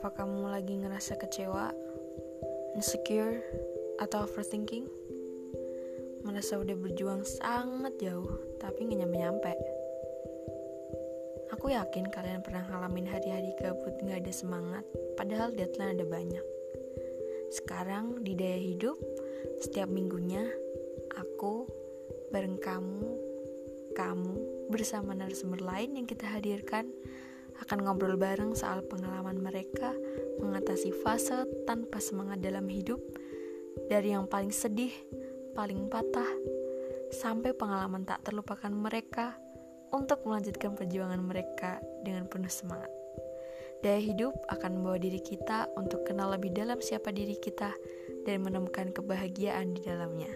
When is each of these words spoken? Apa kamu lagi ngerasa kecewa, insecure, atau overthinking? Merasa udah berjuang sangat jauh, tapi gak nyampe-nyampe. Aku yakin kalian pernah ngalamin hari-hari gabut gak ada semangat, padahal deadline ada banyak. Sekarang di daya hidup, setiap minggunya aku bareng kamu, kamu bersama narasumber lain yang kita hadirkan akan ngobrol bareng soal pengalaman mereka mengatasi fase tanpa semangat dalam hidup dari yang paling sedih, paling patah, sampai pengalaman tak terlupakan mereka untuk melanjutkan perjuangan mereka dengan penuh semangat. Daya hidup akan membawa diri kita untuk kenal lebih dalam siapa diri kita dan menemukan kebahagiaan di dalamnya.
Apa 0.00 0.24
kamu 0.24 0.48
lagi 0.48 0.80
ngerasa 0.80 1.20
kecewa, 1.20 1.76
insecure, 2.72 3.44
atau 4.00 4.24
overthinking? 4.24 4.88
Merasa 6.24 6.56
udah 6.56 6.72
berjuang 6.72 7.20
sangat 7.20 8.00
jauh, 8.00 8.32
tapi 8.56 8.88
gak 8.88 8.96
nyampe-nyampe. 8.96 9.52
Aku 11.52 11.68
yakin 11.68 12.08
kalian 12.08 12.40
pernah 12.40 12.64
ngalamin 12.72 13.12
hari-hari 13.12 13.52
gabut 13.60 13.92
gak 14.00 14.24
ada 14.24 14.32
semangat, 14.32 14.88
padahal 15.20 15.52
deadline 15.52 16.00
ada 16.00 16.08
banyak. 16.08 16.46
Sekarang 17.52 18.24
di 18.24 18.32
daya 18.32 18.56
hidup, 18.56 18.96
setiap 19.60 19.92
minggunya 19.92 20.48
aku 21.12 21.68
bareng 22.32 22.56
kamu, 22.56 23.04
kamu 23.92 24.64
bersama 24.72 25.12
narasumber 25.12 25.60
lain 25.60 26.00
yang 26.00 26.08
kita 26.08 26.24
hadirkan 26.24 26.88
akan 27.60 27.78
ngobrol 27.84 28.16
bareng 28.16 28.56
soal 28.56 28.80
pengalaman 28.84 29.40
mereka 29.40 29.92
mengatasi 30.40 30.90
fase 30.90 31.44
tanpa 31.68 32.00
semangat 32.00 32.40
dalam 32.40 32.64
hidup 32.66 33.00
dari 33.86 34.16
yang 34.16 34.26
paling 34.26 34.50
sedih, 34.50 34.92
paling 35.52 35.86
patah, 35.92 36.28
sampai 37.10 37.52
pengalaman 37.54 38.06
tak 38.06 38.22
terlupakan 38.24 38.70
mereka 38.70 39.36
untuk 39.90 40.22
melanjutkan 40.26 40.78
perjuangan 40.78 41.20
mereka 41.20 41.82
dengan 42.06 42.26
penuh 42.30 42.50
semangat. 42.50 42.90
Daya 43.80 43.96
hidup 43.96 44.36
akan 44.52 44.80
membawa 44.80 45.00
diri 45.00 45.24
kita 45.24 45.72
untuk 45.74 46.04
kenal 46.04 46.36
lebih 46.36 46.52
dalam 46.52 46.78
siapa 46.84 47.10
diri 47.10 47.34
kita 47.40 47.72
dan 48.28 48.44
menemukan 48.44 48.92
kebahagiaan 48.92 49.72
di 49.72 49.80
dalamnya. 49.80 50.30